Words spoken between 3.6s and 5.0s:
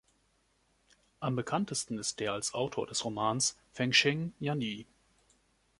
„Fengshen Yanyi“.